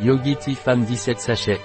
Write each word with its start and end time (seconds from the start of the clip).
Yogi 0.00 0.34
Tea 0.36 0.56
Femme 0.56 0.84
17 0.84 1.20
sachets. 1.20 1.60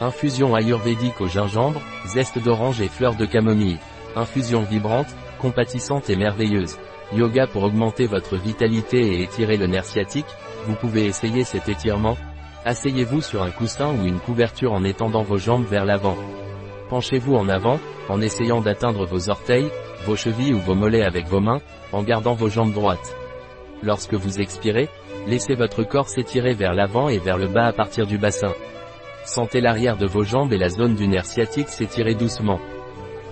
Infusion 0.00 0.54
ayurvédique 0.54 1.20
au 1.20 1.26
gingembre, 1.26 1.82
zeste 2.06 2.38
d'orange 2.38 2.80
et 2.80 2.88
fleurs 2.88 3.14
de 3.14 3.26
camomille. 3.26 3.78
Infusion 4.14 4.62
vibrante, 4.62 5.14
compatissante 5.38 6.08
et 6.08 6.16
merveilleuse. 6.16 6.78
Yoga 7.12 7.46
pour 7.46 7.64
augmenter 7.64 8.06
votre 8.06 8.36
vitalité 8.36 8.98
et 8.98 9.22
étirer 9.22 9.58
le 9.58 9.66
nerf 9.66 9.84
sciatique, 9.84 10.26
vous 10.66 10.74
pouvez 10.74 11.04
essayer 11.04 11.44
cet 11.44 11.68
étirement. 11.68 12.16
Asseyez-vous 12.64 13.20
sur 13.20 13.42
un 13.42 13.50
coussin 13.50 13.94
ou 13.94 14.06
une 14.06 14.18
couverture 14.18 14.72
en 14.72 14.82
étendant 14.82 15.22
vos 15.22 15.38
jambes 15.38 15.66
vers 15.66 15.84
l'avant. 15.84 16.16
Penchez-vous 16.88 17.34
en 17.34 17.48
avant, 17.50 17.78
en 18.08 18.22
essayant 18.22 18.62
d'atteindre 18.62 19.04
vos 19.04 19.28
orteils, 19.28 19.70
vos 20.06 20.16
chevilles 20.16 20.54
ou 20.54 20.60
vos 20.60 20.74
mollets 20.74 21.04
avec 21.04 21.26
vos 21.26 21.40
mains, 21.40 21.60
en 21.92 22.02
gardant 22.02 22.34
vos 22.34 22.48
jambes 22.48 22.72
droites. 22.72 23.14
Lorsque 23.82 24.14
vous 24.14 24.40
expirez, 24.40 24.88
laissez 25.26 25.54
votre 25.54 25.82
corps 25.82 26.08
s'étirer 26.08 26.54
vers 26.54 26.74
l'avant 26.74 27.08
et 27.08 27.18
vers 27.18 27.38
le 27.38 27.48
bas 27.48 27.66
à 27.66 27.72
partir 27.72 28.06
du 28.06 28.18
bassin. 28.18 28.52
Sentez 29.24 29.60
l'arrière 29.60 29.96
de 29.96 30.06
vos 30.06 30.22
jambes 30.22 30.52
et 30.52 30.58
la 30.58 30.68
zone 30.68 30.94
du 30.94 31.08
nerf 31.08 31.26
sciatique 31.26 31.68
s'étirer 31.68 32.14
doucement. 32.14 32.60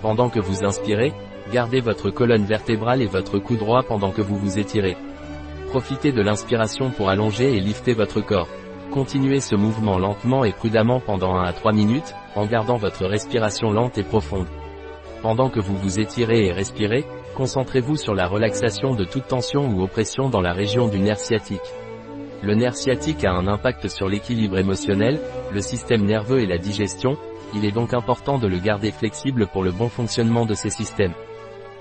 Pendant 0.01 0.29
que 0.29 0.39
vous 0.39 0.63
inspirez, 0.63 1.13
Gardez 1.51 1.79
votre 1.79 2.09
colonne 2.09 2.45
vertébrale 2.45 3.01
et 3.01 3.07
votre 3.07 3.37
cou 3.37 3.55
droit 3.55 3.83
pendant 3.83 4.11
que 4.11 4.21
vous 4.21 4.35
vous 4.35 4.57
étirez. 4.57 4.97
Profitez 5.69 6.11
de 6.11 6.21
l'inspiration 6.21 6.89
pour 6.89 7.09
allonger 7.09 7.55
et 7.55 7.59
lifter 7.59 7.93
votre 7.93 8.21
corps. 8.21 8.47
Continuez 8.91 9.39
ce 9.39 9.55
mouvement 9.55 9.99
lentement 9.99 10.43
et 10.43 10.53
prudemment 10.53 10.99
pendant 10.99 11.35
1 11.35 11.43
à 11.43 11.53
3 11.53 11.73
minutes, 11.73 12.15
en 12.35 12.45
gardant 12.45 12.77
votre 12.77 13.05
respiration 13.05 13.71
lente 13.71 13.97
et 13.97 14.03
profonde. 14.03 14.47
Pendant 15.21 15.49
que 15.49 15.59
vous 15.59 15.75
vous 15.77 15.99
étirez 15.99 16.47
et 16.47 16.51
respirez, 16.51 17.05
concentrez-vous 17.35 17.97
sur 17.97 18.15
la 18.15 18.27
relaxation 18.27 18.95
de 18.95 19.03
toute 19.03 19.27
tension 19.27 19.69
ou 19.69 19.83
oppression 19.83 20.29
dans 20.29 20.41
la 20.41 20.53
région 20.53 20.87
du 20.87 20.99
nerf 20.99 21.19
sciatique. 21.19 21.61
Le 22.41 22.55
nerf 22.55 22.75
sciatique 22.75 23.23
a 23.25 23.31
un 23.31 23.47
impact 23.47 23.87
sur 23.89 24.07
l'équilibre 24.07 24.57
émotionnel, 24.57 25.19
le 25.51 25.61
système 25.61 26.05
nerveux 26.05 26.39
et 26.39 26.47
la 26.47 26.57
digestion, 26.57 27.17
il 27.53 27.65
est 27.65 27.71
donc 27.71 27.93
important 27.93 28.37
de 28.37 28.47
le 28.47 28.57
garder 28.57 28.91
flexible 28.91 29.47
pour 29.47 29.63
le 29.63 29.71
bon 29.71 29.89
fonctionnement 29.89 30.45
de 30.45 30.53
ces 30.53 30.69
systèmes. 30.69 31.13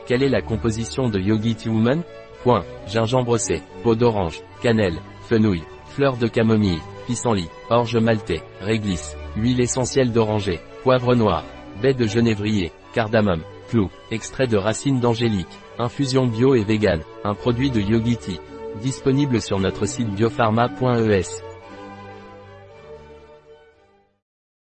Quelle 0.06 0.22
est 0.22 0.28
la 0.28 0.42
composition 0.42 1.08
de 1.08 1.19
Yogi 1.19 1.55
Tea 1.55 1.68
Woman 1.70 2.02
Point. 2.42 2.64
Gingembre 2.86 3.39
C, 3.39 3.62
peau 3.83 3.94
d'orange, 3.94 4.42
cannelle, 4.62 4.98
fenouil, 5.28 5.62
fleurs 5.86 6.18
de 6.18 6.27
camomille, 6.28 6.80
pissenlit, 7.06 7.48
orge 7.70 7.96
maltais, 7.96 8.42
réglisse, 8.61 9.16
huile 9.36 9.61
essentielle 9.61 10.12
d'oranger, 10.12 10.61
poivre 10.83 11.14
noir, 11.14 11.44
baie 11.80 11.94
de 11.94 12.06
genévrier, 12.06 12.70
cardamome, 12.92 13.42
extrait 14.11 14.47
de 14.47 14.56
racines 14.56 15.00
d'angélique, 15.00 15.47
infusion 15.78 16.27
bio 16.27 16.55
et 16.55 16.64
vegan, 16.64 17.00
un 17.25 17.34
produit 17.34 17.70
de 17.70 17.80
Yogi 17.80 18.17
Tea. 18.17 18.41
Disponible 18.83 19.41
sur 19.41 19.61
notre 19.61 19.86
site 19.86 20.11
biopharma.es. 20.11 21.53